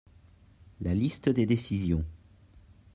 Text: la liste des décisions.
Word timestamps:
la 0.79 0.95
liste 0.95 1.29
des 1.29 1.45
décisions. 1.45 2.03